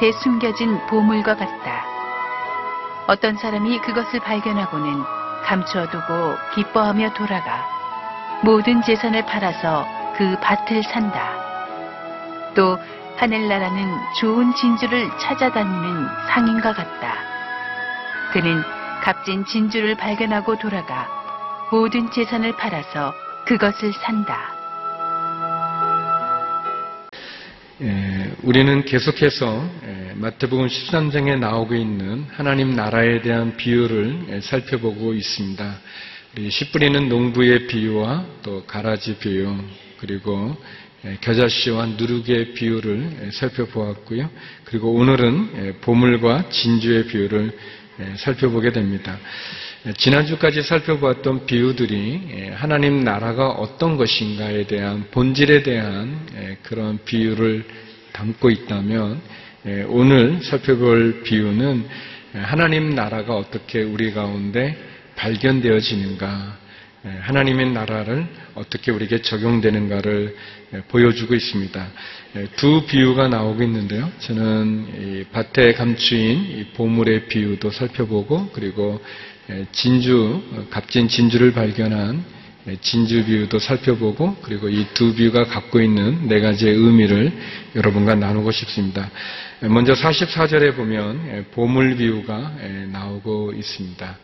[0.00, 1.84] 밭에 숨겨진 보물과 같다.
[3.06, 5.02] 어떤 사람이 그것을 발견하고는
[5.44, 7.68] 감추어두고 기뻐하며 돌아가
[8.42, 11.34] 모든 재산을 팔아서 그 밭을 산다.
[12.54, 12.78] 또
[13.18, 17.14] 하늘나라는 좋은 진주를 찾아다니는 상인과 같다.
[18.32, 18.62] 그는
[19.02, 21.08] 값진 진주를 발견하고 돌아가
[21.70, 23.12] 모든 재산을 팔아서
[23.44, 24.60] 그것을 산다.
[27.82, 29.79] 예, 우리는 계속해서 예,
[30.20, 35.78] 마태복음 13장에 나오고 있는 하나님 나라에 대한 비유를 예, 살펴보고 있습니다.
[36.50, 39.56] 씨 뿌리는 농부의 비유와 또 가라지 비유
[39.98, 40.54] 그리고
[41.06, 44.28] 예, 겨자씨와 누룩의 비유를 예, 살펴보았고요.
[44.64, 47.56] 그리고 오늘은 예, 보물과 진주의 비유를
[48.00, 49.18] 예, 살펴보게 됩니다.
[49.86, 57.64] 예, 지난주까지 살펴보았던 비유들이 예, 하나님 나라가 어떤 것인가에 대한 본질에 대한 예, 그런 비유를
[58.12, 59.39] 담고 있다면 예,
[59.88, 61.84] 오늘 살펴볼 비유는
[62.34, 64.76] 예, 하나님 나라가 어떻게 우리 가운데
[65.16, 66.58] 발견되어지는가
[67.04, 70.36] 예, 하나님의 나라를 어떻게 우리에게 적용되는가를
[70.74, 71.88] 예, 보여주고 있습니다.
[72.36, 74.10] 예, 두 비유가 나오고 있는데요.
[74.20, 78.98] 저는 이 밭에 감추인 이 보물의 비유도 살펴보고 그리고
[79.50, 82.24] 예, 진주, 어, 값진 진주를 발견한
[82.68, 87.32] 예, 진주 비유도 살펴보고 그리고 이 두 비유가 갖고 있는 네 가지의 의미를
[87.74, 89.10] 여러분과 나누고 싶습니다.
[89.62, 94.18] 예, 먼저 44절에 보면 예, 보물 비유가 예, 나오고 있습니다.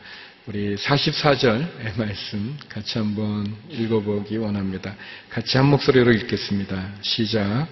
[0.46, 4.94] 우리 44절 말씀 같이 한번 읽어보기 원합니다.
[5.28, 6.92] 같이 한 목소리로 읽겠습니다.
[7.02, 7.66] 시작.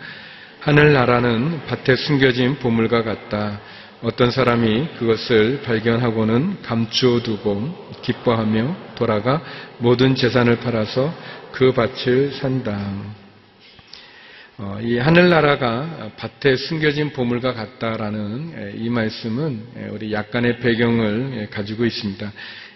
[0.61, 3.61] 하늘나라는 밭에 숨겨진 보물과 같다.
[4.03, 9.41] 어떤 사람이 그것을 발견하고는 감추어 두고 기뻐하며 돌아가
[9.79, 11.15] 모든 재산을 팔아서
[11.53, 13.24] 그 밭을 산다.
[14.57, 21.47] 어, 이 하늘나라가 밭에 숨겨진 보물과 같다라는 에, 이 말씀은 에, 우리 약간의 배경을 에,
[21.47, 22.33] 가지고 있습니다.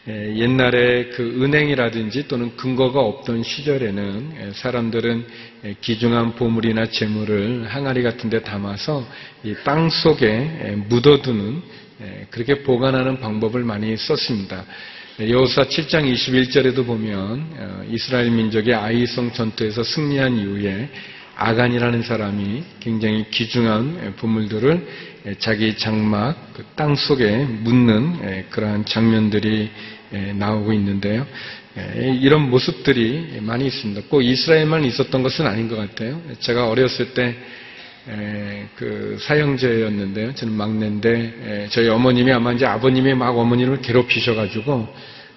[0.09, 5.27] 에, 옛날에 그 은행이라든지 또는 근거가 없던 시절에는 에, 사람들은
[5.67, 9.07] 에, 귀중한 보물이나 재물을 항아리 같은 데 담아서
[9.45, 11.63] 이 땅 속에 에, 묻어두는
[12.03, 14.65] 에, 그렇게 보관하는 방법을 많이 썼습니다.
[15.21, 20.89] 여호사 7장 21절에도 보면 어, 이스라엘 민족의 아이성 전투에서 승리한 이후에
[21.39, 24.87] 아간이라는 사람이 굉장히 귀중한 보물들을
[25.39, 29.71] 자기 장막 그땅 속에 묻는 그러한 장면들이
[30.35, 31.27] 나오고 있는데요.
[32.21, 34.09] 이런 모습들이 많이 있습니다.
[34.09, 36.21] 꼭 이스라엘만 있었던 것은 아닌 것 같아요.
[36.41, 37.37] 제가 어렸을 때
[38.77, 40.35] 그 사형제였는데요.
[40.35, 44.89] 저는 막내인데 저희 어머님이 아마 이제 아버님이 막 어머님을 괴롭히셔가지고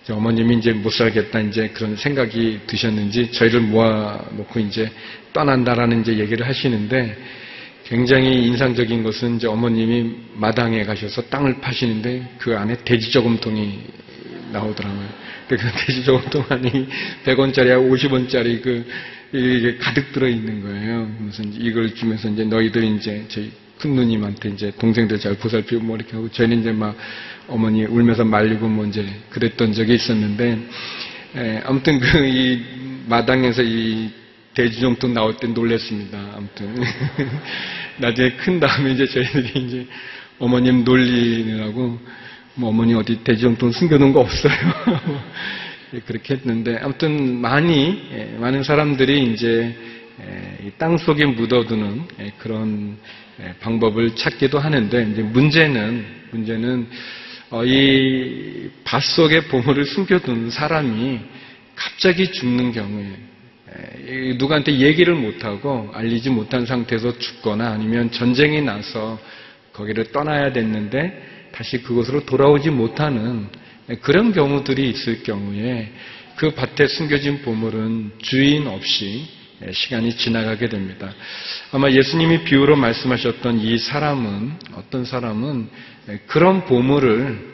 [0.09, 4.89] 어머님이 이제 못 살겠다 이제 그런 생각이 드셨는지 저희를 모아놓고 이제
[5.33, 7.17] 떠난다라는 이제 얘기를 하시는데
[7.85, 13.79] 굉장히 인상적인 것은 이제 어머님이 마당에 가셔서 땅을 파시는데 그 안에 돼지 저금통이
[14.51, 15.09] 나오더라고요.
[15.47, 16.87] 그 돼지 저금통 안에
[17.25, 18.85] 100원짜리하고 50원짜리 그
[19.33, 21.09] 이게 가득 들어 있는 거예요.
[21.19, 26.13] 그래서 이걸 주면서 이제 너희들 이제 저희 큰 누님한테 이제 동생들 잘 보살피고 뭐 이렇게
[26.15, 26.95] 하고 저희는 이제 막
[27.51, 30.59] 어머니 울면서 말리고 뭐 이제 그랬던 적이 있었는데
[31.35, 34.09] 에, 아무튼 그 이 마당에서 이
[34.53, 36.17] 돼지정통 나올 때 놀랬습니다.
[36.35, 36.75] 아무튼
[37.97, 39.87] 나중에 큰 다음에 이제 저희들이 이제
[40.39, 41.99] 어머님 놀리느라고
[42.55, 44.53] 뭐 어머니 어디 돼지정통 숨겨놓은 거 없어요.
[46.05, 49.75] 그렇게 했는데 아무튼 많이 예, 많은 사람들이 이제
[50.77, 52.97] 땅 속에 묻어두는 예, 그런
[53.41, 57.20] 예, 방법을 찾기도 하는데 이제 문제는 문제는 어,
[57.65, 58.51] 이
[58.91, 61.19] 밭 속에 보물을 숨겨둔 사람이
[61.75, 69.17] 갑자기 죽는 경우에 누구한테 얘기를 못하고 알리지 못한 상태에서 죽거나 아니면 전쟁이 나서
[69.71, 73.47] 거기를 떠나야 됐는데 다시 그곳으로 돌아오지 못하는
[74.01, 75.93] 그런 경우들이 있을 경우에
[76.35, 79.25] 그 밭에 숨겨진 보물은 주인 없이
[79.71, 81.13] 시간이 지나가게 됩니다.
[81.71, 85.69] 아마 예수님이 비유로 말씀하셨던 이 사람은 어떤 사람은
[86.27, 87.50] 그런 보물을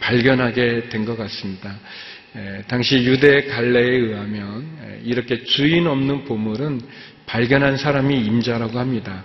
[0.00, 1.78] 발견하게 된 것 같습니다.
[2.68, 6.80] 당시 유대 갈래에 의하면 이렇게 주인 없는 보물은
[7.26, 9.24] 발견한 사람이 임자라고 합니다.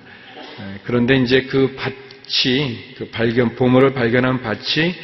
[0.83, 4.95] 그런데 이제 그 밭이 그 발견 보물을 발견한 밭이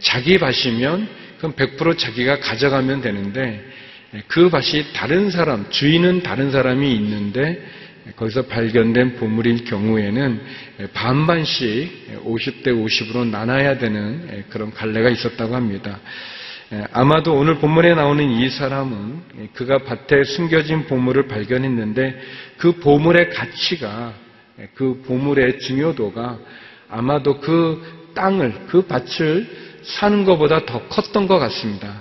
[0.00, 1.08] 자기 밭이면
[1.38, 3.64] 그럼 100% 자기가 가져가면 되는데
[4.26, 7.62] 그 밭이 다른 사람, 주인은 다른 사람이 있는데
[8.16, 10.40] 거기서 발견된 보물일 경우에는
[10.94, 16.00] 반반씩 50대 50으로 나눠야 되는 그런 갈래가 있었다고 합니다.
[16.92, 22.20] 아마도 오늘 본문에 나오는 이 사람은 그가 밭에 숨겨진 보물을 발견했는데
[22.58, 24.12] 그 보물의 가치가
[24.74, 26.38] 그 보물의 중요도가
[26.90, 29.46] 아마도 그 땅을, 그 밭을
[29.82, 32.00] 사는 것보다 더 컸던 것 같습니다.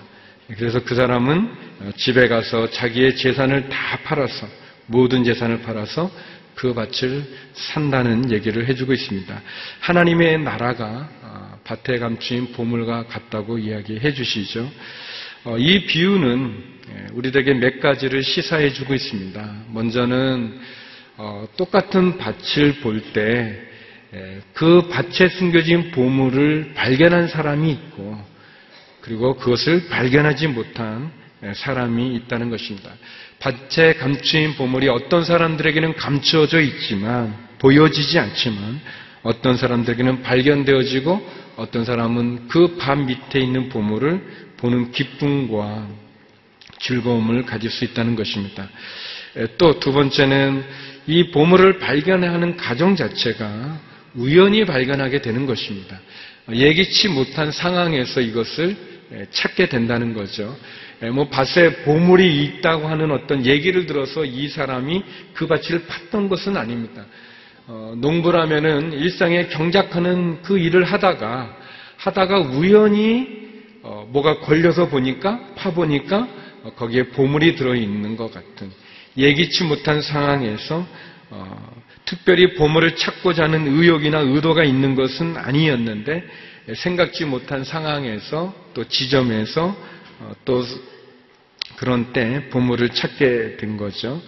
[0.57, 1.49] 그래서 그 사람은
[1.95, 4.47] 집에 가서 자기의 재산을 다 팔아서,
[4.87, 6.11] 모든 재산을 팔아서
[6.55, 7.23] 그 밭을
[7.53, 9.41] 산다는 얘기를 해주고 있습니다.
[9.79, 14.69] 하나님의 나라가 아, 밭에 감추인 보물과 같다고 이야기해 주시죠.
[15.43, 19.65] 어, 이 비유는 예, 우리에게 몇 가지를 시사해 주고 있습니다.
[19.71, 20.59] 먼저는
[21.17, 23.67] 어, 똑같은 밭을 볼 때
[24.53, 28.17] 그 밭에 숨겨진 보물을 발견한 사람이 있고
[29.01, 31.11] 그리고 그것을 발견하지 못한
[31.43, 32.89] 예, 사람이 있다는 것입니다.
[33.39, 38.79] 밭에 감추인 보물이 어떤 사람들에게는 감추어져 있지만 보여지지 않지만
[39.23, 44.21] 어떤 사람들에게는 발견되어지고 어떤 사람은 그 밭 밑에 있는 보물을
[44.57, 45.87] 보는 기쁨과
[46.79, 48.69] 즐거움을 가질 수 있다는 것입니다.
[49.57, 50.63] 또 두 번째는
[51.07, 53.79] 이 보물을 발견하는 과정 자체가
[54.15, 55.99] 우연히 발견하게 되는 것입니다.
[56.51, 58.75] 예기치 못한 상황에서 이것을
[59.31, 60.57] 찾게 된다는 거죠.
[61.13, 65.03] 뭐 밭에 보물이 있다고 하는 어떤 얘기를 들어서 이 사람이
[65.33, 67.05] 그 밭을 팠던 것은 아닙니다.
[67.67, 71.55] 어, 농부라면은 일상에 경작하는 그 일을 하다가
[71.97, 73.27] 하다가 우연히
[73.83, 76.27] 어, 뭐가 걸려서 보니까 파 보니까
[76.63, 78.71] 어, 거기에 보물이 들어 있는 것 같은
[79.17, 80.87] 예기치 못한 상황에서
[81.29, 86.23] 어, 특별히 보물을 찾고자 하는 의욕이나 의도가 있는 것은 아니었는데
[86.75, 89.96] 생각지 못한 상황에서 또 지점에서 어,
[90.45, 90.63] 또
[91.77, 94.21] 그런 때 보물을 찾게 된 거죠.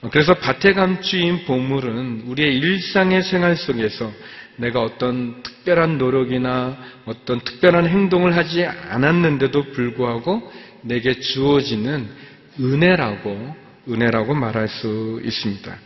[0.00, 4.12] 어, 그래서 밭에 감추인 보물은 우리의 일상의 생활 속에서
[4.56, 6.76] 내가 어떤 특별한 노력이나
[7.06, 10.52] 어떤 특별한 행동을 하지 않았는데도 불구하고
[10.82, 12.08] 내게 주어지는
[12.60, 13.56] 은혜라고
[13.88, 15.78] 은혜라고 말할 수 있습니다.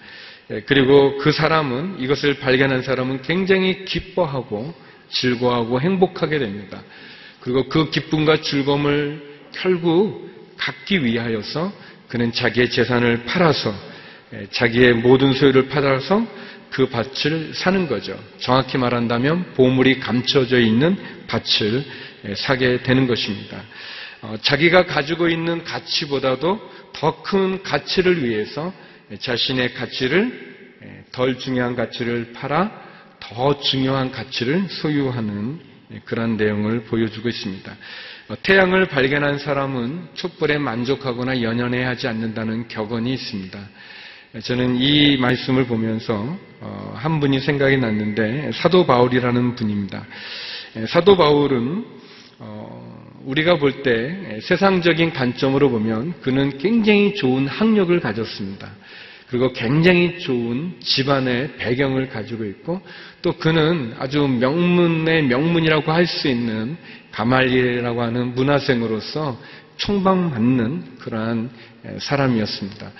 [0.50, 4.74] 예, 그리고 그 사람은 이것을 발견한 사람은 굉장히 기뻐하고
[5.10, 6.82] 즐거워하고 행복하게 됩니다.
[7.46, 9.22] 그리고 그 기쁨과 즐거움을
[9.52, 11.72] 결국 갖기 위하여서
[12.08, 13.72] 그는 자기의 재산을 팔아서
[14.32, 16.26] 예, 자기의 모든 소유를 팔아서
[16.70, 18.18] 그 밭을 사는 거죠.
[18.40, 20.96] 정확히 말한다면 보물이 감춰져 있는
[21.28, 21.84] 밭을
[22.24, 23.62] 예, 사게 되는 것입니다.
[24.22, 28.72] 어, 자기가 가지고 있는 가치보다도 더 큰 가치를 위해서
[29.20, 32.72] 자신의 가치를 예, 덜 중요한 가치를 팔아
[33.20, 37.76] 더 중요한 가치를 소유하는 그런 내용을 보여주고 있습니다.
[38.28, 43.58] 어, 태양을 발견한 사람은 촛불에 만족하거나 연연해하지 않는다는 격언이 있습니다.
[44.42, 50.04] 저는 이 말씀을 보면서 어, 한 분이 생각이 났는데 사도 바울이라는 분입니다.
[50.88, 51.86] 사도 바울은
[52.38, 58.70] 어, 우리가 볼 때 세상적인 관점으로 보면 그는 굉장히 좋은 학력을 가졌습니다.
[59.28, 62.80] 그리고 굉장히 좋은 집안의 배경을 가지고 있고
[63.22, 66.76] 또 그는 아주 명문의 명문이라고 할 수 있는
[67.10, 69.40] 가말리라고 하는 문화생으로서
[69.76, 71.50] 총방받는 그러한
[71.98, 72.90] 사람이었습니다.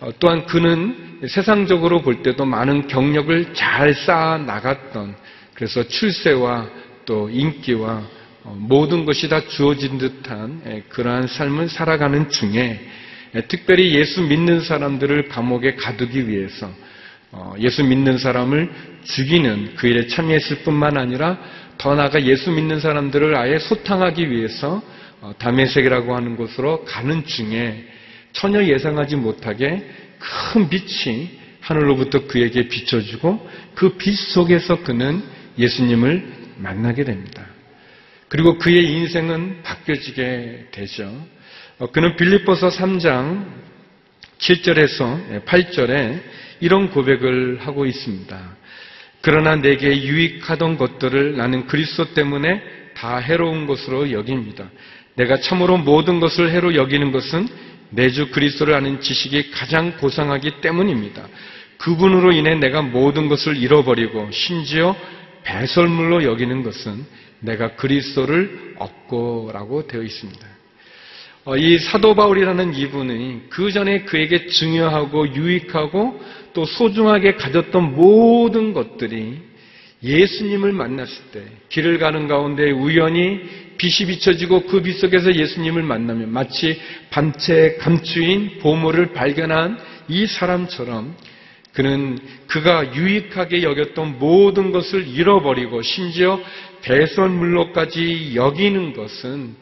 [0.00, 5.14] 어, 또한 그는 세상적으로 볼 때도 많은 경력을 잘 쌓아 나갔던
[5.54, 6.68] 그래서 출세와
[7.04, 8.02] 또 인기와
[8.44, 12.86] 어, 모든 것이 다 주어진 듯한 그러한 삶을 살아가는 중에
[13.48, 16.70] 특별히 예수 믿는 사람들을 감옥에 가두기 위해서
[17.32, 18.70] 어, 예수 믿는 사람을
[19.04, 21.38] 죽이는 그 일에 참여했을 뿐만 아니라
[21.78, 24.82] 더 나아가 예수 믿는 사람들을 아예 소탕하기 위해서
[25.38, 27.84] 다메섹이라고 하는 곳으로 가는 중에
[28.32, 29.86] 전혀 예상하지 못하게
[30.18, 35.22] 큰 빛이 하늘로부터 그에게 비춰주고 그 빛 속에서 그는
[35.58, 37.46] 예수님을 만나게 됩니다.
[38.28, 41.26] 그리고 그의 인생은 바뀌어지게 되죠.
[41.78, 43.44] 어, 그는 빌립보서 3장
[44.38, 46.20] 7절에서 8절에
[46.60, 48.56] 이런 고백을 하고 있습니다.
[49.20, 52.62] 그러나 내게 유익하던 것들을 나는 그리스도 때문에
[52.94, 54.70] 다 해로운 것으로 여깁니다.
[55.16, 57.48] 내가 참으로 모든 것을 해로 여기는 것은
[57.90, 61.28] 내 주 그리스도를 아는 지식이 가장 고상하기 때문입니다.
[61.78, 64.96] 그분으로 인해 내가 모든 것을 잃어버리고 심지어
[65.44, 67.04] 배설물로 여기는 것은
[67.40, 70.55] 내가 그리스도를 얻고라고 되어 있습니다.
[71.46, 76.20] 어, 이 사도 바울이라는 이분이 그 전에 그에게 중요하고 유익하고
[76.52, 79.38] 또 소중하게 가졌던 모든 것들이
[80.02, 83.42] 예수님을 만났을 때 길을 가는 가운데 우연히
[83.78, 91.14] 빛이 비춰지고 그 빛 속에서 예수님을 만나면 마치 밤채 감추인 보물을 발견한 이 사람처럼
[91.72, 96.40] 그는 그가 유익하게 여겼던 모든 것을 잃어버리고 심지어
[96.82, 99.54] 배선물로까지 여기는 것은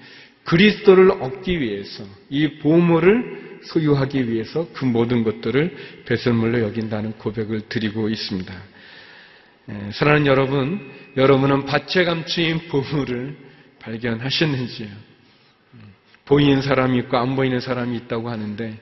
[0.44, 8.54] 그리스도를 얻기 위해서 이 보물을 소유하기 위해서 그 모든 것들을 배설물로 여긴다는 고백을 드리고 있습니다.
[9.70, 13.36] 예, 사랑하는 여러분, 여러분은 밭에 감추인 보물을
[13.78, 14.88] 발견하셨는지요?
[14.88, 15.80] 음,
[16.26, 18.78] 보이는 사람이 있고 안 보이는 사람이 있다고 하는데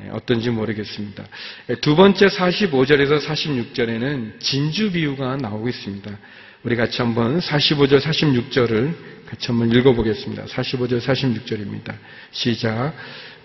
[0.00, 1.24] 예, 어떤지 모르겠습니다.
[1.70, 6.18] 예, 두 번째 45절에서 46절에는 진주 비유가 나오고 있습니다.
[6.64, 8.92] 우리 같이 한번 45절, 46절을
[9.26, 10.46] 같이 한번 읽어보겠습니다.
[10.46, 11.94] 45절, 46절입니다.
[12.32, 12.94] 시작.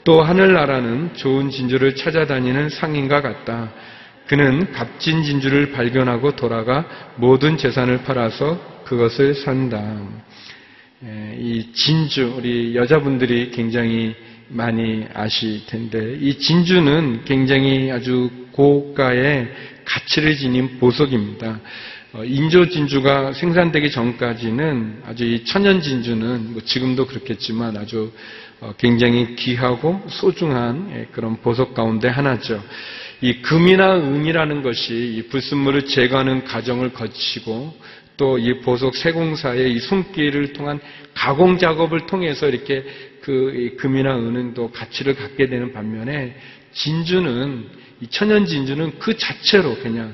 [0.04, 3.72] 또 하늘나라는 좋은 진주를 찾아다니는 상인과 같다.
[4.26, 10.02] 그는 값진 진주를 발견하고 돌아가 모든 재산을 팔아서 그것을 산다.
[11.06, 14.16] 예, 이 진주, 우리 여자분들이 굉장히
[14.48, 19.52] 많이 아실 텐데, 이 진주는 굉장히 아주 고가의
[19.86, 21.60] 가치를 지닌 보석입니다.
[22.14, 28.12] 어, 인조 진주가 생산되기 전까지는 아주 이 천연 진주는 뭐 지금도 그렇겠지만 아주
[28.60, 32.64] 어, 굉장히 귀하고 소중한 예, 그런 보석 가운데 하나죠.
[33.22, 37.76] 이 금이나 은이라는 것이 이 불순물을 제거하는 과정을 거치고
[38.16, 40.80] 또 이 보석 세공사의 이 손길을 통한
[41.16, 42.86] 가공 작업을 통해서 이렇게
[43.22, 46.36] 그이 금이나 은은 또 가치를 갖게 되는 반면에
[46.74, 47.66] 진주는
[48.02, 50.14] 이 천연 진주는 그 자체로 그냥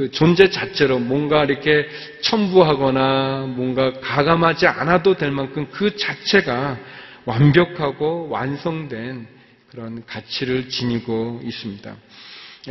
[0.00, 1.86] 그 존재 자체로 뭔가 이렇게
[2.22, 6.78] 첨부하거나 뭔가 가감하지 않아도 될 만큼 그 자체가
[7.26, 9.26] 완벽하고 완성된
[9.70, 11.94] 그런 가치를 지니고 있습니다.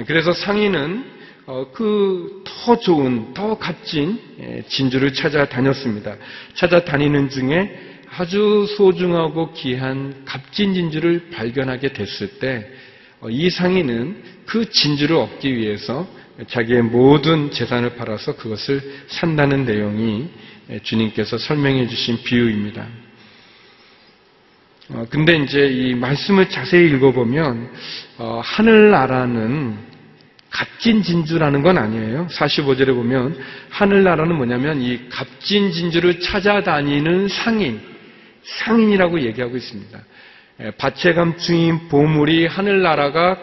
[0.07, 1.05] 그래서 상인은
[1.71, 6.15] 그 더 좋은, 더 값진 예, 진주를 찾아다녔습니다.
[6.55, 12.67] 찾아다니는 중에 아주 소중하고 귀한 값진 진주를 발견하게 됐을 때,
[13.29, 16.07] 이 상인은 그 진주를 얻기 위해서
[16.47, 20.29] 자기의 모든 재산을 팔아서 그것을 산다는 내용이
[20.83, 22.87] 주님께서 설명해 주신 비유입니다.
[24.91, 27.71] 어, 근데 이제 이 말씀을 자세히 읽어보면,
[28.17, 29.77] 어, 하늘나라는
[30.49, 32.27] 값진 진주라는 건 아니에요.
[32.31, 33.37] 45절에 보면,
[33.69, 37.79] 하늘나라는 뭐냐면 이 값진 진주를 찾아다니는 상인,
[38.43, 39.99] 상인이라고 얘기하고 있습니다.
[40.61, 43.37] 에, 밭에 감추인 보물이 하늘나라가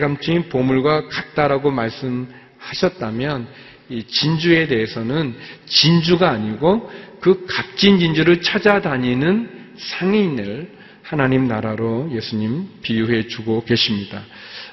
[0.00, 3.48] 감추인 보물과 같다라고 말씀하셨다면,
[3.90, 5.34] 이 진주에 대해서는
[5.66, 14.22] 진주가 아니고 그 값진 진주를 찾아다니는 상인을 하나님 나라로 예수님 비유해 주고 계십니다.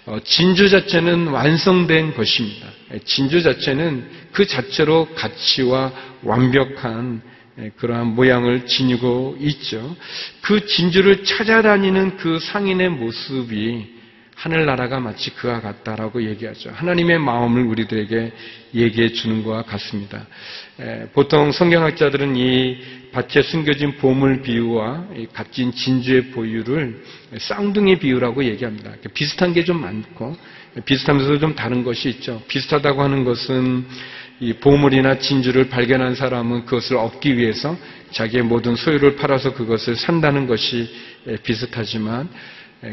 [0.06, 2.68] 어, 진주 자체는 완성된 것입니다.
[2.94, 7.22] 예, 진주 자체는 그 자체로 가치와 완벽한
[7.60, 9.96] 예, 그러한 모양을 지니고 있죠.
[10.42, 13.95] 그 진주를 찾아다니는 그 상인의 모습이
[14.36, 16.70] 하늘나라가 마치 그와 같다라고 얘기하죠.
[16.72, 18.32] 하나님의 마음을 우리들에게
[18.76, 20.28] 얘기해 주는 것과 같습니다.
[21.14, 22.78] 보통 성경학자들은 이
[23.14, 27.02] 밭에 숨겨진 보물 비유와 값진 진주의 보유를
[27.40, 28.92] 쌍둥이 비유라고 얘기합니다.
[29.14, 30.36] 비슷한 게 좀 많고
[30.84, 32.44] 비슷하면서 좀 다른 것이 있죠.
[32.50, 33.86] 비슷하다고 하는 것은
[34.42, 37.78] 이 보물이나 진주를 발견한 사람은 그것을 얻기 위해서
[38.12, 40.94] 자기의 모든 소유를 팔아서 그것을 산다는 것이
[41.44, 42.28] 비슷하지만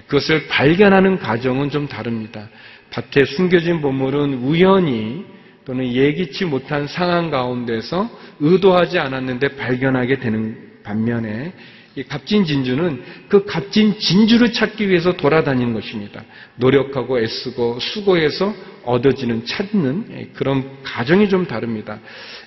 [0.07, 2.49] 그것을 발견하는 과정은 좀 다릅니다.
[2.91, 5.25] 밭에 숨겨진 보물은 우연히
[5.65, 11.53] 또는 예기치 못한 상황 가운데서 의도하지 않았는데 발견하게 되는 반면에
[11.95, 16.25] 이 값진 진주는 그 값진 진주를 찾기 위해서 돌아다니는 것입니다.
[16.57, 22.01] 노력하고 애쓰고 수고해서 얻어지는 찾는 그런 과정이 좀 다릅니다.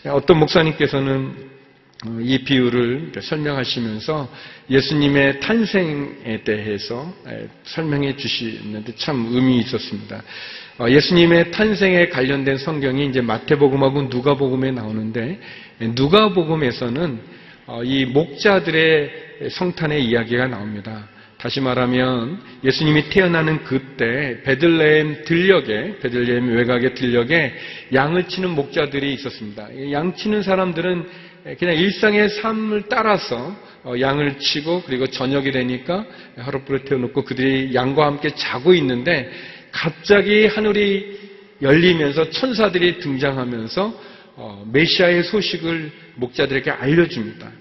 [0.06, 1.55] 어떤 목사님께서는 어,
[2.22, 4.30] 이 비유를 설명하시면서
[4.70, 7.14] 예수님의 탄생에 대해서
[7.64, 10.22] 설명해 주시는데 참 의미 있었습니다.
[10.78, 15.40] 어, 예수님의 탄생에 관련된 성경이 이제 마태복음하고 누가복음에 나오는데
[15.80, 17.20] 누가복음에서는
[17.68, 21.08] 어, 이 목자들의 성탄의 이야기가 나옵니다.
[21.38, 27.54] 다시 말하면 예수님이 태어나는 그때 베들레헴 들녘에 베들레헴 외곽의 들녘에
[27.94, 29.70] 양을 치는 목자들이 있었습니다.
[29.92, 31.08] 양 치는 사람들은
[31.60, 36.04] 그냥 일상의 삶을 따라서 어, 양을 치고 그리고 저녁이 되니까
[36.38, 39.32] 하룻불을 태워놓고 그들이 양과 함께 자고 있는데
[39.72, 41.20] 갑자기 하늘이
[41.62, 44.02] 열리면서 천사들이 등장하면서
[44.38, 47.52] 어, 메시아의 소식을 목자들에게 알려줍니다.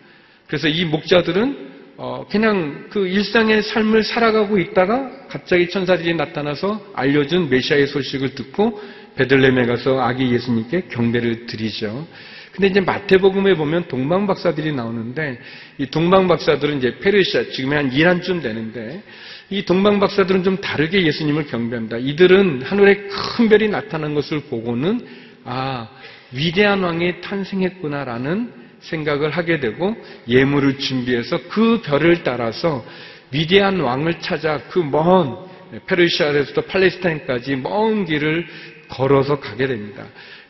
[0.47, 7.87] 그래서 이 목자들은 어, 그냥 그 일상의 삶을 살아가고 있다가 갑자기 천사들이 나타나서 알려준 메시아의
[7.89, 8.81] 소식을 듣고
[9.17, 12.09] 베들레헴에 가서 아기 예수님께 경배를 드리죠.
[12.55, 15.41] 근데 이제 마태복음에 보면 동방 박사들이 나오는데
[15.79, 19.03] 이 동방 박사들은 이제 페르시아 지금에 한 이란쯤 되는데
[19.51, 21.97] 이 동방 박사들은 좀 다르게 예수님을 경배합니다.
[21.99, 25.05] 이들은 하늘에 큰 별이 나타난 것을 보고는
[25.45, 25.89] 아
[26.31, 29.97] 위대한 왕이 탄생했구나라는 생각을 하게 되고
[30.29, 32.85] 예물을 준비해서 그 별을 따라서
[33.33, 35.39] 위대한 왕을 찾아 그먼
[35.87, 38.47] 페르시아에서부터 팔레스타인까지 먼 길을
[38.89, 40.07] 걸어서 가게 됩니다.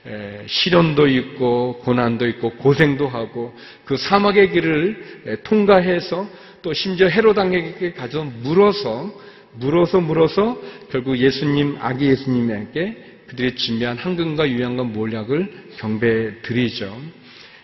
[0.07, 6.29] 에, 시련도 있고 고난도 있고 고생도 하고 그 사막의 길을 에, 통과해서
[6.63, 9.13] 또 심지어 헤로당에게 가서 물어서
[9.55, 12.97] 물어서 물어서 결국 예수님 아기 예수님에게
[13.29, 16.95] 그들이 준비한 황금과 유향과 몰약을 경배 드리죠.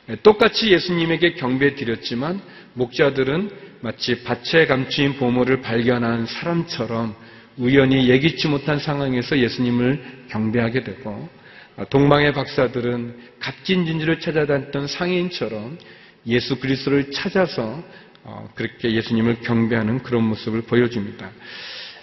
[0.08, 2.40] 에, 똑같이 예수님에게 경배 드렸지만
[2.74, 3.50] 목자들은
[3.82, 7.14] 마치 밭에 감추인 보물을 발견한 사람처럼
[7.58, 11.39] 우연히 예기치 못한 상황에서 예수님을 경배하게 되고 아,
[11.88, 15.78] 동방의 박사들은 값진 진주를 찾아다녔던 상인처럼
[16.26, 17.82] 예수 그리스도를 찾아서
[18.22, 21.30] 어, 그렇게 예수님을 경배하는 그런 모습을 보여줍니다.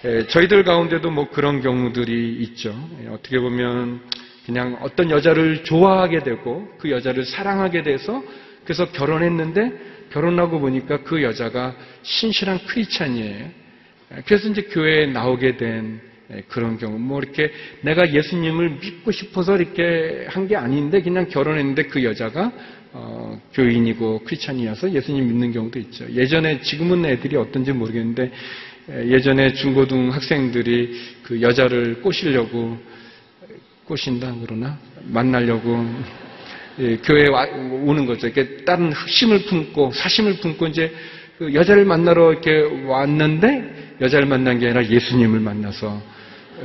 [0.06, 2.70] 에, 저희들 가운데도 뭐 그런 경우들이 있죠.
[3.04, 4.02] 에, 어떻게 보면
[4.46, 8.24] 그냥 어떤 여자를 좋아하게 되고 그 여자를 사랑하게 돼서
[8.64, 13.50] 그래서 결혼했는데 결혼하고 보니까 그 여자가 신실한 크리스찬이에요.
[14.26, 16.02] 그래서 이제 교회에 나오게 된
[16.50, 22.04] 그런 경우, 뭐 이렇게 내가 예수님을 믿고 싶어서 이렇게 한 게 아닌데 그냥 결혼했는데 그
[22.04, 22.52] 여자가
[22.94, 26.06] 어, 교인이고 크리스찬이어서 예수님 믿는 경우도 있죠.
[26.12, 28.32] 예전에 지금은 애들이 어떤지 모르겠는데
[28.90, 32.78] 예전에 중고등 학생들이 그 여자를 꼬시려고
[33.86, 35.86] 꼬신다 그러나 만나려고
[36.80, 37.48] 예, 교회에 와-
[37.86, 38.28] 오는 거죠.
[38.28, 40.92] 이렇게 다른 흑심을 품고 사심을 품고 이제
[41.38, 42.52] 그 여자를 만나러 이렇게
[42.86, 46.02] 왔는데 여자를 만난 게 아니라 예수님을 만나서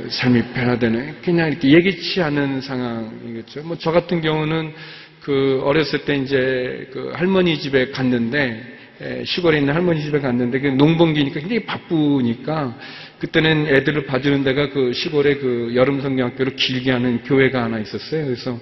[0.09, 3.63] 삶이 변화되는 그냥 이렇게 예기치 않은 상황이겠죠.
[3.63, 4.73] 뭐 저 같은 경우는
[5.21, 8.63] 그 어렸을 때 이제 그 할머니 집에 갔는데
[9.01, 12.77] 에, 시골에 있는 할머니 집에 갔는데 그 농번기니까 굉장히 바쁘니까
[13.19, 18.25] 그때는 애들을 봐주는 데가 그 시골에 그 여름 성경학교를 길게 하는 교회가 하나 있었어요.
[18.25, 18.59] 그래서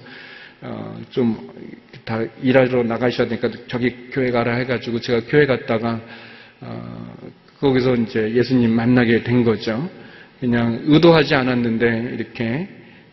[0.60, 1.50] 어, 좀
[2.04, 6.00] 다 일하러 나가셔야 되니까 저기 교회 가라 해가지고 제가 교회 갔다가
[6.60, 7.14] 어,
[7.60, 9.88] 거기서 이제 예수님 만나게 된 거죠.
[10.42, 12.68] 그냥 의도하지 않았는데 이렇게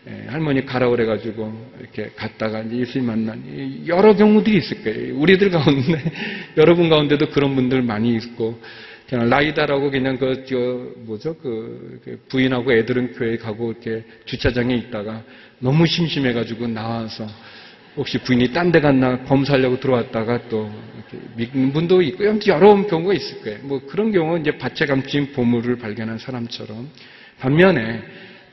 [0.07, 5.15] 에, 할머니 가라 그래가지고 이렇게 갔다가 예수님 만난 이 여러 경우들이 있을 거예요.
[5.15, 6.11] 우리들 가운데
[6.57, 8.59] 여러분 가운데도 그런 분들 많이 있고
[9.07, 10.55] 그냥 라이다라고 그냥 그, 저,
[11.05, 15.21] 뭐죠, 그, 그 부인하고 애들은 교회 가고 이렇게 주차장에 있다가
[15.59, 17.27] 너무 심심해가지고 나와서
[17.95, 20.71] 혹시 부인이 딴 데 갔나 검사하려고 들어왔다가 또
[21.35, 23.59] 믿는 분도 있고 여러 경우가 있을 거예요.
[23.63, 26.89] 뭐 그런 경우는 이제 밭에 감춘 보물을 발견한 사람처럼
[27.39, 28.01] 반면에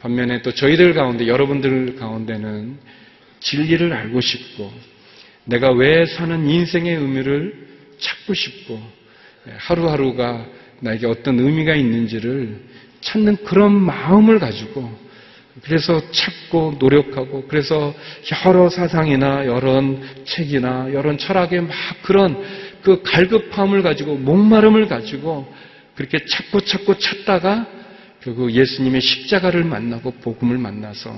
[0.00, 2.78] 반면에 또 저희들 가운데 여러분들 가운데는
[3.40, 4.72] 진리를 알고 싶고
[5.44, 7.66] 내가 왜 사는 인생의 의미를
[7.98, 8.80] 찾고 싶고
[9.58, 10.46] 하루하루가
[10.80, 12.60] 나에게 어떤 의미가 있는지를
[13.00, 14.90] 찾는 그런 마음을 가지고
[15.62, 17.94] 그래서 찾고 노력하고 그래서
[18.44, 19.80] 여러 사상이나 여러
[20.24, 21.70] 책이나 여러 철학의 막
[22.02, 22.42] 그런
[22.82, 25.50] 그 갈급함을 가지고 목마름을 가지고
[25.94, 27.75] 그렇게 찾고 찾고 찾다가
[28.26, 31.16] 결국 예수님의 십자가를 만나고 복음을 만나서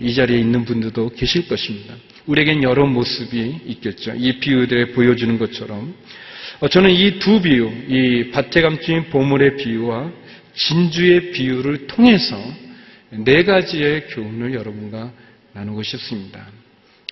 [0.00, 1.96] 이 자리에 있는 분들도 계실 것입니다.
[2.26, 4.12] 우리에겐 여러 모습이 있겠죠.
[4.16, 5.92] 이 비유들에 보여주는 것처럼
[6.60, 10.12] 어, 저는 이 두 비유, 이 밭에 감추인 보물의 비유와
[10.54, 12.36] 진주의 비유를 통해서
[13.10, 15.12] 네 가지의 교훈을 여러분과
[15.54, 16.46] 나누고 싶습니다.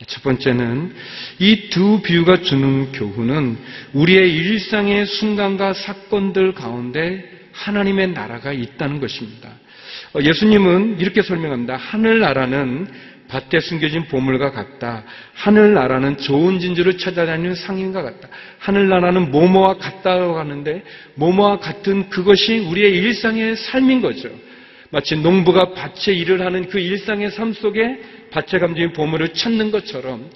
[0.07, 0.95] 첫 번째는
[1.41, 3.59] 이 두 비유가 주는 교훈은
[3.95, 9.51] 우리의 일상의 순간과 사건들 가운데 하나님의 나라가 있다는 것입니다.
[10.15, 11.77] 어, 예수님은 이렇게 설명합니다.
[11.77, 12.87] 하늘나라는
[13.29, 15.05] 밭에 숨겨진 보물과 같다.
[15.35, 18.29] 하늘나라는 좋은 진주를 찾아다니는 상인과 같다.
[18.59, 20.83] 하늘나라는 뭐뭐와 같다고 하는데
[21.15, 24.31] 뭐뭐와 같은 그것이 우리의 일상의 삶인 거죠.
[24.91, 30.31] 마치 농부가 밭에 일을 하는 그 일상의 삶 속에 밭에 감진 보물을 찾는 것처럼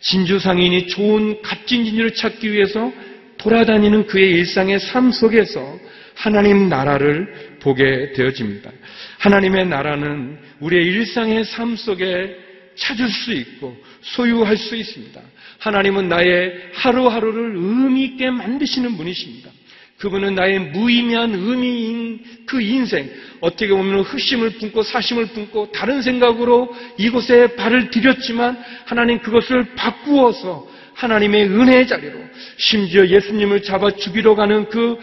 [0.00, 2.92] 진주 상인이 좋은 값진 진주를 찾기 위해서
[3.38, 5.78] 돌아다니는 그의 일상의 삶 속에서
[6.14, 8.70] 하나님 나라를 보게 되어집니다.
[9.18, 12.36] 하나님의 나라는 우리의 일상의 삶 속에
[12.76, 15.20] 찾을 수 있고 소유할 수 있습니다.
[15.58, 19.50] 하나님은 나의 하루하루를 의미 있게 만드시는 분이십니다.
[19.98, 23.08] 그분은 나의 무의미한 의미인 그 인생,
[23.40, 31.48] 어떻게 보면 흑심을 품고 사심을 품고 다른 생각으로 이곳에 발을 들였지만 하나님 그것을 바꾸어서 하나님의
[31.48, 32.18] 은혜의 자리로
[32.56, 34.98] 심지어 예수님을 잡아 죽이러 가는 그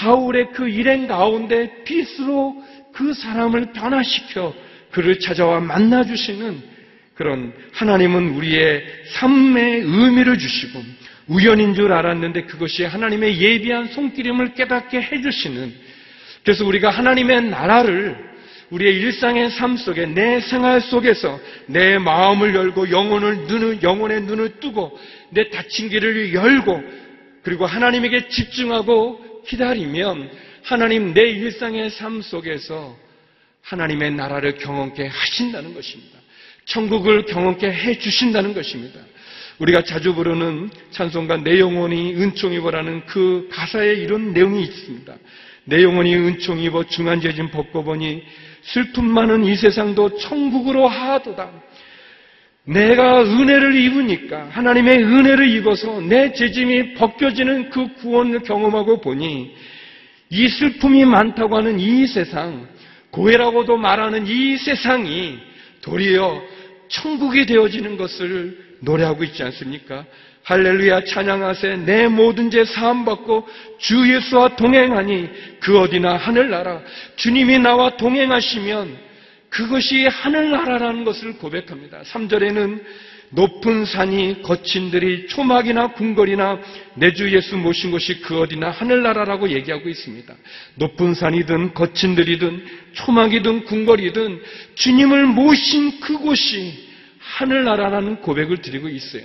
[0.00, 4.54] 바울의 그 일행 가운데 빛으로 그 사람을 변화시켜
[4.90, 6.72] 그를 찾아와 만나주시는
[7.14, 10.82] 그런 하나님은 우리의 삶의 의미를 주시고
[11.28, 15.72] 우연인 줄 알았는데 그것이 하나님의 예비한 손길임을 깨닫게 해주시는
[16.42, 18.32] 그래서 우리가 하나님의 나라를
[18.70, 24.98] 우리의 일상의 삶 속에 내 생활 속에서 내 마음을 열고 영혼을 눈을 영혼의 눈을 뜨고
[25.30, 26.82] 내 닫힌 길을 열고
[27.42, 30.30] 그리고 하나님에게 집중하고 기다리면
[30.62, 32.96] 하나님 내 일상의 삶 속에서
[33.62, 36.18] 하나님의 나라를 경험케 하신다는 것입니다.
[36.64, 39.00] 천국을 경험케 해 주신다는 것입니다.
[39.58, 45.14] 우리가 자주 부르는 찬송가 내 영혼이 은총 입어라는 그 가사에 이런 내용이 있습니다.
[45.64, 48.22] 내 영혼이 은총 입어 중한 죄진 벗고 보니
[48.62, 51.52] 슬픔 많은 이 세상도 천국으로 하도다.
[52.64, 59.54] 내가 은혜를 입으니까 하나님의 은혜를 입어서 내 죄짐이 벗겨지는 그 구원을 경험하고 보니
[60.30, 62.68] 이 슬픔이 많다고 하는 이 세상,
[63.10, 65.38] 고해라고도 말하는 이 세상이
[65.82, 66.42] 도리어
[66.88, 70.04] 천국이 되어지는 것을 노래하고 있지 않습니까?
[70.44, 73.46] 할렐루야 찬양하세 내 모든 죄 사함 받고
[73.78, 75.28] 주 예수와 동행하니
[75.60, 76.80] 그 어디나 하늘나라
[77.16, 79.11] 주님이 나와 동행하시면
[79.52, 82.02] 그것이 하늘나라라는 것을 고백합니다.
[82.02, 82.82] 3절에는
[83.34, 86.58] 높은 산이 거친들이 초막이나 궁궐이나
[86.96, 90.34] 내 주 예수 모신 곳이 그 어디나 하늘나라라고 얘기하고 있습니다.
[90.76, 94.42] 높은 산이든 거친들이든 초막이든 궁궐이든
[94.74, 96.88] 주님을 모신 그곳이
[97.18, 99.24] 하늘나라라는 고백을 드리고 있어요.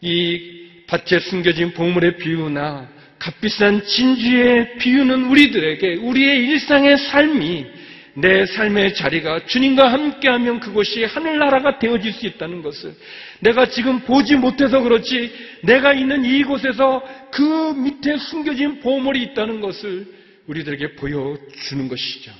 [0.00, 7.83] 이 밭에 숨겨진 보물의 비유나 값비싼 진주의 비유는 우리들에게 우리의 일상의 삶이
[8.16, 12.94] 내 삶의 자리가 주님과 함께하면 그곳이 하늘나라가 되어질 수 있다는 것을
[13.40, 20.06] 내가 지금 보지 못해서 그렇지 내가 있는 이곳에서 그 밑에 숨겨진 보물이 있다는 것을
[20.46, 22.32] 우리들에게 보여주는 것이죠.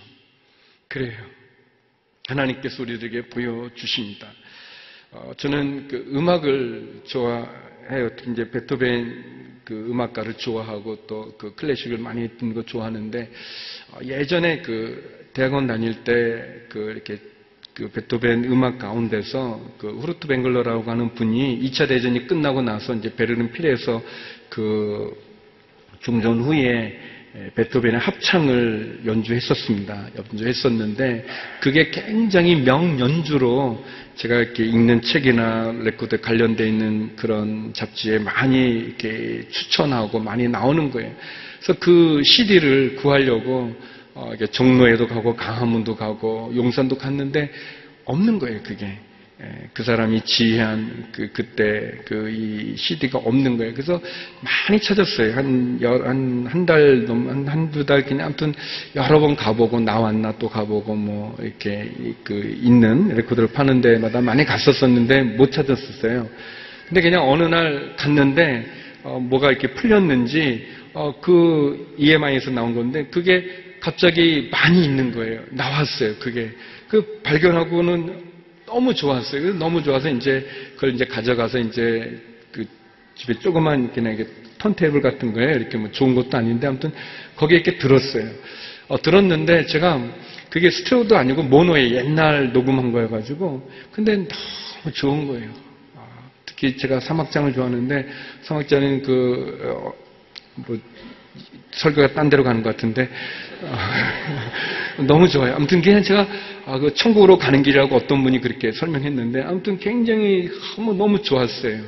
[0.88, 1.18] 그래요.
[2.28, 4.28] 하나님께서 우리들에게 보여주십니다.
[5.10, 8.10] 어, 저는 그 음악을 좋아해요.
[8.30, 13.30] 이제 베토벤 그 음악가를 좋아하고 또 그 클래식을 많이 듣는 거 좋아하는데
[13.92, 17.18] 어, 예전에 그 대학원 다닐 때 그 이렇게
[17.72, 24.02] 그 베토벤 음악 가운데서 그 푸르트뱅글러라고 하는 분이 2차 대전이 끝나고 나서 이제 베를린 필에서
[24.48, 25.16] 그
[26.00, 26.98] 종전 후에
[27.54, 30.08] 베토벤의 합창을 연주했었습니다.
[30.18, 31.26] 연주했었는데
[31.60, 33.84] 그게 굉장히 명연주로
[34.16, 41.12] 제가 이렇게 읽는 책이나 레코드에 관련되어 있는 그런 잡지에 많이 이렇게 추천하고 많이 나오는 거예요.
[41.60, 43.74] 그래서 그 CD를 구하려고
[44.14, 47.50] 어, 이렇게 종로에도 가고 강화문도 가고 용산도 갔는데
[48.04, 48.62] 없는 거예요.
[48.62, 48.98] 그게.
[49.40, 53.72] 예, 그 사람이 지휘한 그, 그때 그 이 CD가 없는 거예요.
[53.72, 54.00] 그래서
[54.40, 55.34] 많이 찾았어요.
[55.34, 58.54] 한, 한, 한 달, 넘, 한, 한두 달, 그냥 아무튼
[58.96, 61.90] 여러 번 가보고 나왔나 또 가보고 뭐 이렇게
[62.24, 66.28] 그 있는 레코드를 파는 데마다 많이 갔었었는데 못 찾았었어요.
[66.88, 68.66] 근데 그냥 어느 날 갔는데
[69.04, 75.42] 어, 뭐가 이렇게 풀렸는지 어, 그 EMI에서 나온 건데 그게 갑자기 많이 있는 거예요.
[75.50, 76.14] 나왔어요.
[76.18, 76.50] 그게.
[76.88, 78.32] 그 발견하고는
[78.64, 79.58] 너무 좋았어요.
[79.58, 82.18] 너무 좋아서 이제 그걸 이제 가져가서 이제
[82.50, 82.64] 그
[83.14, 84.24] 집에 조그만 그냥
[84.56, 86.92] 턴테이블 같은 거에 이렇게 뭐 좋은 것도 아닌데 아무튼
[87.36, 88.26] 거기에 이렇게 들었어요.
[88.88, 90.00] 어, 들었는데 제가
[90.48, 95.50] 그게 스테레오도 아니고 모노의 옛날 녹음한 거여가지고 근데 너무 좋은 거예요.
[95.94, 96.06] 아,
[96.46, 98.08] 특히 제가 삼악장을 좋아하는데
[98.44, 99.92] 삼악장은 그 어,
[100.66, 100.78] 뭐
[101.72, 103.08] 설교가 딴 데로 가는 것 같은데
[103.62, 103.76] 어,
[105.06, 105.54] 너무 좋아요.
[105.54, 106.26] 아무튼 그냥 제가
[106.66, 111.82] 아, 그 천국으로 가는 길이라고 어떤 분이 그렇게 설명했는데 아무튼 굉장히 너무 너무 좋았어요.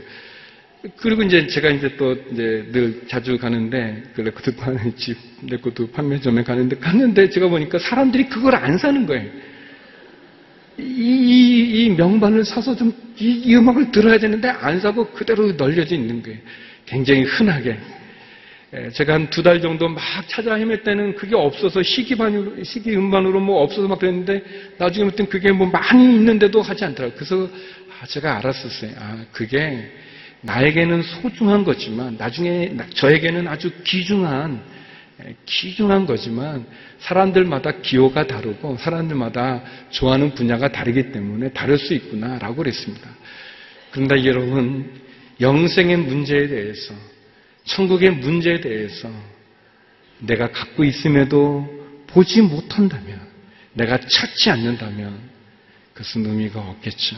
[0.97, 5.17] 그리고 이제 제가 이제 또 이제 늘 자주 가는데 그 레코드 파는 집
[5.49, 9.29] 레코드 판매점에 가는데 갔는데 제가 보니까 사람들이 그걸 안 사는 거예요.
[10.79, 15.95] 이, 이, 이 명반을 사서 좀 이, 이 음악을 들어야 되는데 안 사고 그대로 널려져
[15.95, 16.39] 있는 거예요.
[16.85, 17.79] 굉장히 흔하게.
[18.75, 23.39] 예, 제가 한 두 달 정도 막 찾아 헤맬 때는 그게 없어서 시기반으로, 시기 음반으로
[23.41, 24.43] 뭐 없어서 막 그랬는데
[24.77, 27.17] 나중에 볼땐 그게 뭐 많이 있는데도 하지 않더라고요.
[27.17, 27.49] 그래서
[28.01, 28.91] 아, 제가 알았었어요.
[28.99, 29.93] 아, 그게
[30.43, 34.61] 나에게는 소중한 거지만 나중에 저에게는 아주 귀중한
[35.25, 36.67] 예, 귀중한 거지만
[36.99, 43.09] 사람들마다 기호가 다르고 사람들마다 좋아하는 분야가 다르기 때문에 다를 수 있구나라고 그랬습니다.
[43.93, 44.91] 그런데 여러분
[45.41, 46.95] 영생의 문제에 대해서
[47.67, 49.11] 천국의 문제에 대해서
[50.21, 51.69] 내가 갖고 있음에도
[52.07, 53.21] 보지 못한다면,
[53.75, 55.19] 내가 찾지 않는다면
[55.93, 57.17] 그것은 의미가 없겠죠.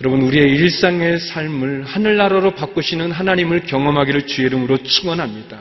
[0.00, 5.60] 여러분, 우리의 일상의 삶을 하늘나라로 바꾸시는 하나님을 경험하기를 주의 이름으로 축원합니다.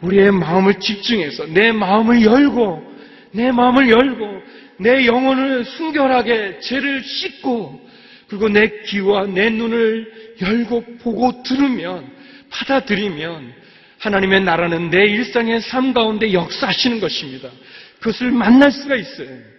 [0.00, 2.96] 우리의 마음을 집중해서 내 마음을 열고
[3.32, 4.42] 내 마음을 열고
[4.78, 7.86] 내 영혼을 순결하게 죄를 씻고
[8.28, 12.15] 그리고 내 귀와 내 눈을 열고 보고 들으면
[12.50, 13.52] 받아들이면
[13.98, 17.50] 하나님의 나라는 내 일상의 삶 가운데 역사하시는 것입니다.
[17.98, 19.56] 그것을 만날 수가 있어요.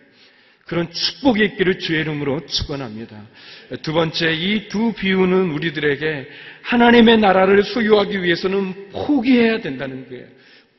[0.65, 3.15] 그런 축복이 있기를 주의 이름으로 축원합니다.
[3.82, 6.28] 두 번째 이 두 비유는 우리들에게
[6.63, 10.26] 하나님의 나라를 소유하기 위해서는 포기해야 된다는 거예요.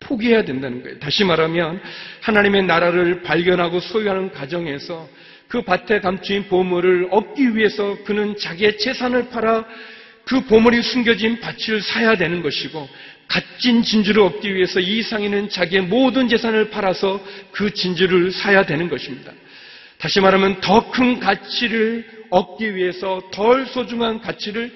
[0.00, 0.98] 포기해야 된다는 거예요.
[0.98, 1.80] 다시 말하면
[2.20, 5.08] 하나님의 나라를 발견하고 소유하는 과정에서
[5.48, 9.64] 그 밭에 감추인 보물을 얻기 위해서 그는 자기의 재산을 팔아
[10.28, 12.86] 그 보물이 숨겨진 밭을 사야 되는 것이고
[13.28, 19.32] 값진 진주를 얻기 위해서 이 상인은 자기의 모든 재산을 팔아서 그 진주를 사야 되는 것입니다.
[19.96, 24.70] 다시 말하면 더 큰 가치를 얻기 위해서 덜 소중한 가치를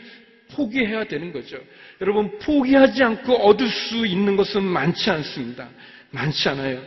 [0.52, 1.58] 포기해야 되는 거죠.
[2.00, 5.68] 여러분, 포기하지 않고 얻을 수 있는 것은 많지 않습니다.
[6.10, 6.82] 많지 않아요.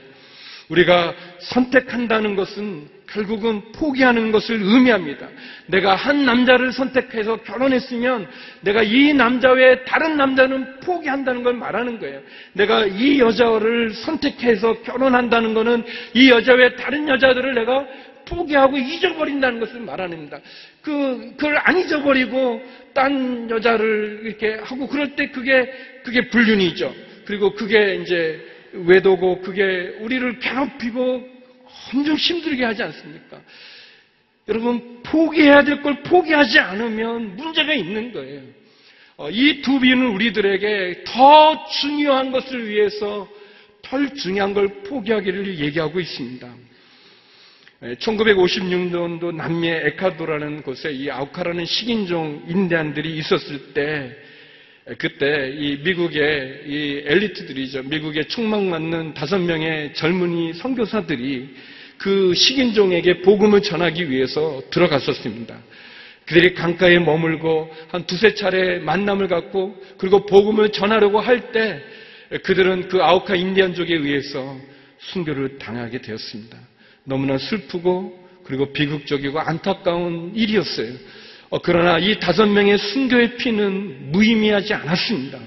[0.69, 5.29] 우리가 선택한다는 것은 결국은 포기하는 것을 의미합니다.
[5.67, 8.27] 내가 한 남자를 선택해서 결혼했으면
[8.59, 12.19] 내가 이 남자 외에 다른 남자는 포기한다는 걸 말하는 거예요.
[12.53, 17.87] 내가 이 여자를 선택해서 결혼한다는 것은 이 여자 외에 다른 여자들을 내가
[18.25, 20.39] 포기하고 잊어버린다는 것을 말합니다.
[20.81, 22.61] 그, 그걸 안 잊어버리고
[22.93, 25.71] 딴 여자를 이렇게 하고 그럴 때 그게,
[26.03, 26.93] 그게 불륜이죠.
[27.25, 28.41] 그리고 그게 이제
[28.73, 31.34] 외도고 그게 우리를 괴롭히고
[31.95, 33.41] 엄청 힘들게 하지 않습니까?
[34.47, 38.41] 여러분, 포기해야 될 걸 포기하지 않으면 문제가 있는 거예요.
[39.17, 43.27] 어, 이두 비는 우리들에게 더 중요한 것을 위해서
[43.81, 46.53] 덜 중요한 걸 포기하기를 얘기하고 있습니다.
[47.99, 54.15] 1956년도 남미의 에카도라는 곳에 이 아우카라는 식인종 인디안들이 있었을 때
[54.97, 57.83] 그때 이 미국의 이 엘리트들이죠.
[57.83, 61.55] 미국의 총망 맞는 다섯 명의 젊은이 선교사들이
[61.97, 65.57] 그 식인종에게 복음을 전하기 위해서 들어갔었습니다.
[66.25, 71.81] 그들이 강가에 머물고 한 두세 차례 만남을 갖고 그리고 복음을 전하려고 할 때
[72.43, 74.57] 그들은 그 아우카 인디안족에 의해서
[74.99, 76.57] 순교를 당하게 되었습니다.
[77.03, 80.93] 너무나 슬프고 그리고 비극적이고 안타까운 일이었어요.
[81.49, 85.39] 어, 그러나 이 다섯 명의 순교의 피는 무의미하지 않았습니다.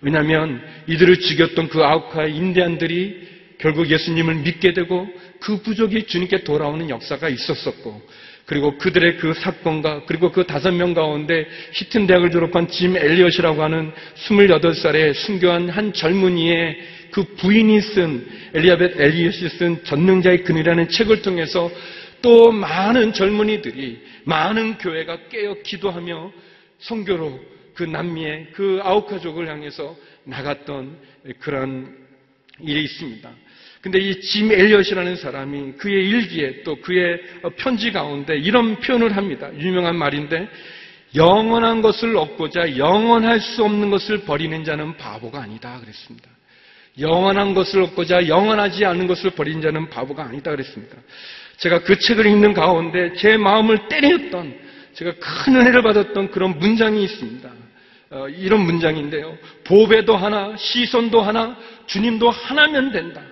[0.00, 5.08] 왜냐하면 이들을 죽였던 그 아우카 인디안들이 결국 예수님을 믿게 되고
[5.40, 8.02] 그 부족이 주님께 돌아오는 역사가 있었었고
[8.48, 13.92] 그리고 그들의 그 사건과 그리고 그 다섯 명 가운데 히튼 대학을 졸업한 짐 엘리엇이라고 하는
[14.26, 16.78] 28살의 순교한 한 젊은이의
[17.10, 21.70] 그 부인이 쓴 엘리아벳 엘리엇이 쓴 전능자의 근이라는 책을 통해서
[22.22, 26.32] 또 많은 젊은이들이 많은 교회가 깨어 기도하며
[26.78, 27.38] 성교로
[27.74, 30.96] 그 남미의 그 아우카족을 향해서 나갔던
[31.38, 31.94] 그런
[32.60, 33.30] 일이 있습니다.
[33.88, 37.20] 근데 이 짐 엘리엇이라는 사람이 그의 일기에 또 그의
[37.56, 39.48] 편지 가운데 이런 표현을 합니다.
[39.58, 40.46] 유명한 말인데
[41.16, 46.28] 영원한 것을 얻고자 영원할 수 없는 것을 버리는 자는 바보가 아니다 그랬습니다.
[47.00, 50.94] 영원한 것을 얻고자 영원하지 않은 것을 버린 자는 바보가 아니다 그랬습니다.
[51.56, 54.54] 제가 그 책을 읽는 가운데 제 마음을 때렸던
[54.92, 57.50] 제가 큰 은혜를 받았던 그런 문장이 있습니다.
[58.10, 59.38] 어, 이런 문장인데요.
[59.64, 63.22] 보배도 하나, 시선도 하나, 주님도 하나면 된다.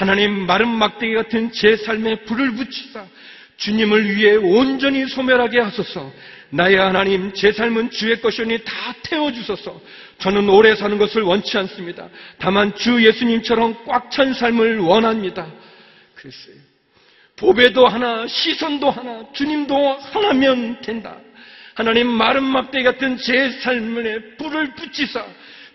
[0.00, 3.04] 하나님 마른 막대기 같은 제 삶에 불을 붙이사
[3.58, 6.10] 주님을 위해 온전히 소멸하게 하소서.
[6.48, 9.78] 나의 하나님, 제 삶은 주의 것이오니 다 태워주소서.
[10.16, 12.08] 저는 오래 사는 것을 원치 않습니다.
[12.38, 15.46] 다만 주 예수님처럼 꽉 찬 삶을 원합니다.
[16.14, 16.54] 그랬어요.
[17.36, 21.18] 보배도 하나, 시선도 하나, 주님도 하나면 된다.
[21.74, 25.26] 하나님 마른 막대 같은 제 삶에 불을 붙이사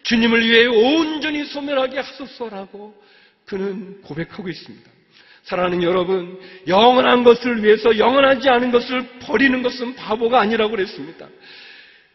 [0.01, 3.05] 주님을 위해 온전히 소멸하게 하소서라고
[3.45, 4.91] 그는 고백하고 있습니다.
[5.43, 11.27] 사랑하는 여러분, 영원한 것을 위해서 영원하지 않은 것을 버리는 것은 바보가 아니라고 그랬습니다.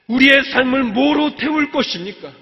[0.09, 2.33] 우리의 삶을 뭐로 태울 것입니까?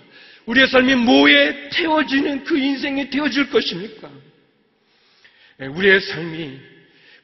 [0.46, 4.11] 우리의 삶이 뭐에 태워지는 그 인생이 태워질 것입니까?
[5.61, 6.59] 예, 우리의 삶이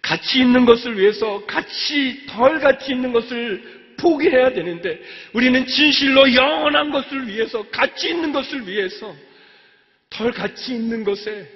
[0.02, 5.00] 가치 있는 것을 위해서 가치, 덜 가치 있는 것을 포기해야 되는데
[5.32, 9.16] 우리는 진실로 영원한 것을 위해서 가치 있는 것을 위해서
[10.14, 11.48] 덜 가치 있는 것에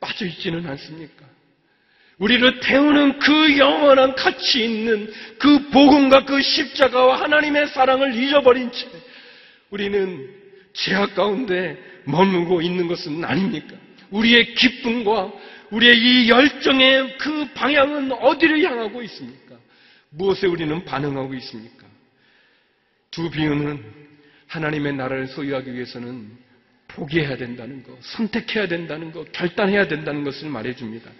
[0.00, 1.24] 빠져 있지는 않습니까?
[2.18, 8.88] 우리를 태우는 그 영원한 가치 있는 그 복음과 그 십자가와 하나님의 사랑을 잊어버린 채
[9.70, 10.30] 우리는
[10.72, 13.76] 죄악 가운데 머무고 있는 것은 아닙니까?
[14.10, 15.32] 우리의 기쁨과
[15.70, 19.56] 우리의 이 열정의 그 방향은 어디를 향하고 있습니까?
[20.10, 21.86] 무엇에 우리는 반응하고 있습니까?
[23.10, 23.82] 두 비유는
[24.46, 26.45] 하나님의 나라를 소유하기 위해서는
[26.96, 31.10] 포기해야 된다는 것, 선택해야 된다는 것, 결단해야 된다는 것을 말해줍니다.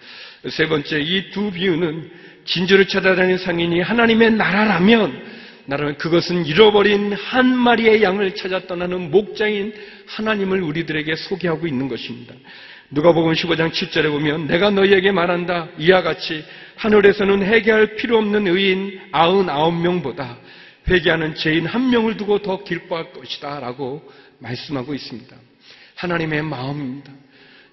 [0.50, 2.10] 세 번째, 이 두 비유는
[2.46, 5.22] 진주를 찾아다니는 상인이 하나님의 나라라면,
[5.66, 9.74] 나라면 그것은 잃어버린 한 마리의 양을 찾아 떠나는 목자인
[10.06, 12.34] 하나님을 우리들에게 소개하고 있는 것입니다.
[12.90, 16.44] 누가복음 15장 7절에 보면 내가 너희에게 말한다 이와 같이
[16.76, 20.36] 하늘에서는 회개할 필요 없는 의인 99명보다
[20.88, 24.08] 회개하는 죄인 한 명을 두고 더 기뻐할 것이다 라고
[24.38, 25.36] 말씀하고 있습니다.
[25.96, 27.12] 하나님의 마음입니다.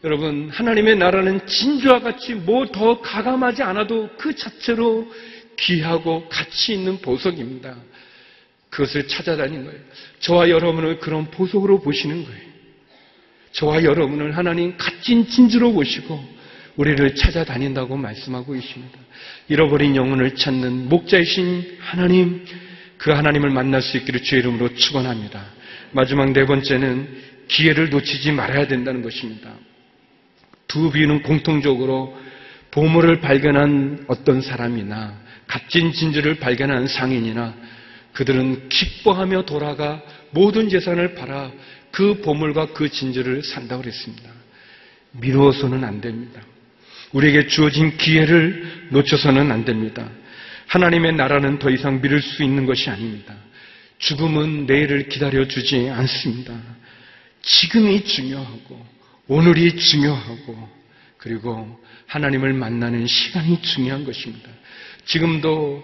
[0.04, 5.10] 여러분, 하나님의 나라는 진주와 같이 뭐 더 가감하지 않아도 그 자체로
[5.58, 7.76] 귀하고 가치 있는 보석입니다.
[8.70, 9.80] 그것을 찾아다닌 거예요.
[10.20, 12.54] 저와 여러분을 그런 보석으로 보시는 거예요.
[13.52, 16.20] 저와 여러분을 하나님 값진 진주로 보시고
[16.76, 18.98] 우리를 찾아다닌다고 말씀하고 계십니다.
[19.48, 22.46] 잃어버린 영혼을 찾는 목자이신 하나님,
[22.98, 25.46] 그 하나님을 만날 수 있기를 주의 이름으로 축원합니다.
[25.92, 29.54] 마지막 네 번째는 기회를 놓치지 말아야 된다는 것입니다.
[30.68, 32.18] 두 비유는 공통적으로
[32.72, 37.54] 보물을 발견한 어떤 사람이나 값진 진주를 발견한 상인이나
[38.14, 40.02] 그들은 기뻐하며 돌아가
[40.32, 41.52] 모든 재산을 팔아
[41.92, 44.30] 그 보물과 그 진주를 산다고 그랬습니다.
[45.12, 46.42] 미루어서는 안 됩니다.
[47.12, 50.10] 우리에게 주어진 기회를 놓쳐서는 안 됩니다.
[50.68, 53.36] 하나님의 나라는 더 이상 미룰 수 있는 것이 아닙니다.
[54.00, 56.54] 죽음은 내일을 기다려주지 않습니다.
[57.44, 58.86] 지금이 중요하고,
[59.28, 60.70] 오늘이 중요하고,
[61.18, 64.50] 그리고 하나님을 만나는 시간이 중요한 것입니다.
[65.06, 65.84] 지금도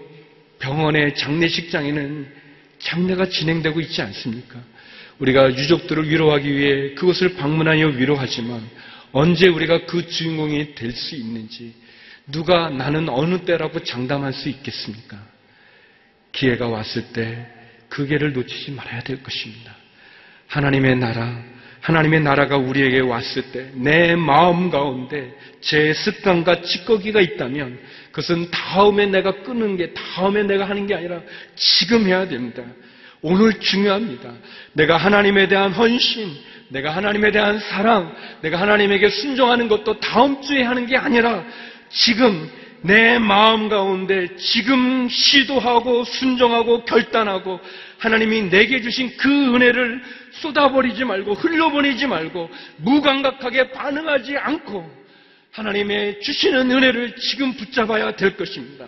[0.60, 2.34] 병원의 장례식장에는
[2.80, 4.60] 장례가 진행되고 있지 않습니까?
[5.20, 8.70] 우리가 유족들을 위로하기 위해 그곳을 방문하여 위로하지만
[9.12, 11.74] 언제 우리가 그 주인공이 될 수 있는지
[12.28, 15.22] 누가 나는 어느 때라고 장담할 수 있겠습니까?
[16.32, 19.76] 기회가 왔을 때 그 기회를 놓치지 말아야 될 것입니다.
[20.50, 21.42] 하나님의 나라,
[21.82, 27.80] 하나님의 나라가 우리에게 왔을 때 내 마음 가운데 제 습관과 찌꺼기가 있다면
[28.12, 31.22] 그것은 다음에 내가 끄는 게 다음에 내가 하는 게 아니라
[31.56, 32.64] 지금 해야 됩니다.
[33.22, 34.34] 오늘 중요합니다.
[34.74, 36.36] 내가 하나님에 대한 헌신,
[36.70, 41.44] 내가 하나님에 대한 사랑, 내가 하나님에게 순종하는 것도 다음 주에 하는 게 아니라
[41.90, 42.50] 지금
[42.82, 47.60] 내 마음 가운데 지금 시도하고 순종하고 결단하고
[47.98, 55.00] 하나님이 내게 주신 그 은혜를 쏟아버리지 말고 흘려보내지 말고 무감각하게 반응하지 않고
[55.52, 58.88] 하나님의 주시는 은혜를 지금 붙잡아야 될 것입니다.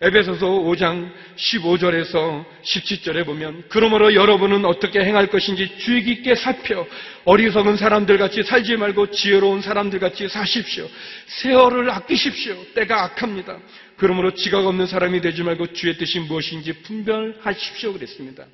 [0.00, 6.86] 에베소서 5장 15절에서 17절에 보면 그러므로 여러분은 어떻게 행할 것인지 주의 깊게 살펴
[7.24, 10.88] 어리석은 사람들 같이 살지 말고 지혜로운 사람들 같이 사십시오.
[11.26, 12.54] 세월을 아끼십시오.
[12.74, 13.58] 때가 악합니다.
[13.96, 18.46] 그러므로 지각 없는 사람이 되지 말고 주의 뜻이 무엇인지 분별하십시오 그랬습니다.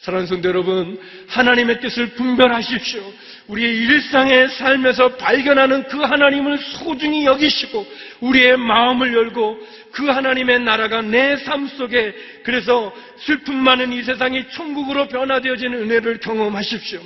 [0.00, 3.02] 사랑하는 성도 여러분, 하나님의 뜻을 분별하십시오.
[3.48, 7.86] 우리의 일상의 삶에서 발견하는 그 하나님을 소중히 여기시고
[8.20, 9.58] 우리의 마음을 열고
[9.92, 17.00] 그 하나님의 나라가 내 삶 속에 그래서 슬픔 많은 이 세상이 천국으로 변화되어지는 은혜를 경험하십시오.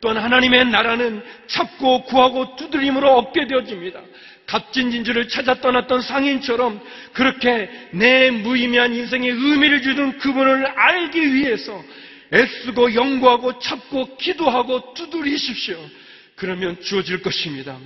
[0.00, 4.00] 또한 하나님의 나라는 찾고 구하고 두드림으로 얻게 되어집니다.
[4.46, 6.80] 값진 진주를 찾아 떠났던 상인처럼
[7.12, 11.82] 그렇게 내 무의미한 인생에 의미를 주는 그분을 알기 위해서
[12.32, 15.78] 애쓰고 연구하고 찾고 기도하고 두드리십시오.
[16.36, 17.76] 그러면 주어질 것입니다.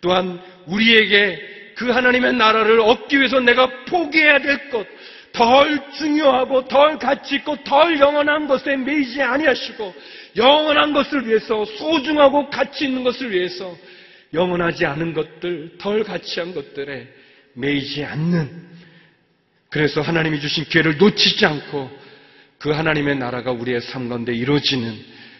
[0.00, 4.86] 또한 우리에게 그 하나님의 나라를 얻기 위해서 내가 포기해야 될 것,
[5.32, 9.94] 덜 중요하고 덜 가치 있고 덜 영원한 것에 매이지 아니하시고
[10.36, 13.76] 영원한 것을 위해서 소중하고 가치 있는 것을 위해서
[14.32, 17.08] 영원하지 않은 것들, 덜 가치한 것들에
[17.54, 18.70] 매이지 않는
[19.68, 21.99] 그래서 하나님이 주신 기회를 놓치지 않고
[22.60, 24.94] 그 하나님의 나라가 우리의 삶 가운데 이루어지는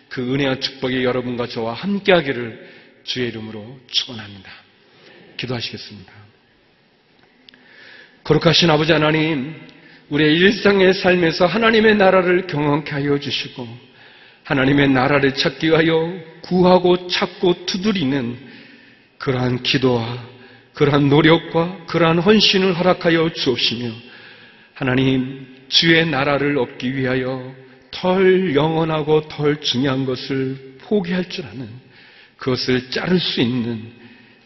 [0.08, 2.68] 그 은혜와 축복이 여러분과 저와 함께하기를
[3.04, 4.50] 주의 이름으로 축원합니다.
[5.36, 6.10] 기도하시겠습니다.
[8.24, 9.54] 거룩하신 아버지 하나님,
[10.08, 13.68] 우리의 일상의 삶에서 하나님의 나라를 경험케 하여 주시고
[14.44, 18.38] 하나님의 나라를 찾기 위하여 구하고 찾고 두드리는
[19.18, 20.26] 그러한 기도와
[20.72, 23.92] 그러한 노력과 그러한 헌신을 허락하여 주옵시며
[24.72, 27.54] 하나님 주의 나라를 얻기 위하여
[27.90, 31.68] 덜 영원하고 덜 중요한 것을 포기할 줄 아는
[32.36, 33.90] 그것을 자를 수 있는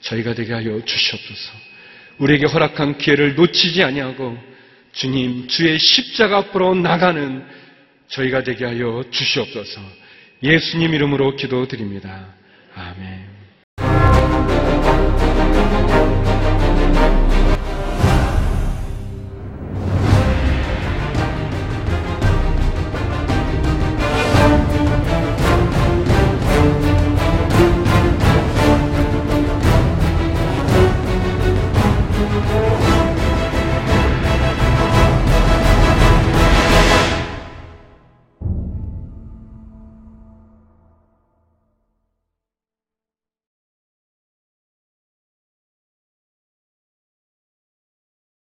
[0.02, 1.52] 저희가 되게 하여 주시옵소서.
[2.18, 4.38] 우리에게 허락한 기회를 놓치지 아니하고
[4.92, 7.44] 주님 주의 십자가 앞으로 나가는
[8.08, 9.80] 저희가 되게 하여 주시옵소서.
[10.42, 12.28] 예수님 이름으로 기도드립니다.
[12.74, 13.33] 아멘.